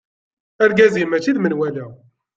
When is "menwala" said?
1.39-1.85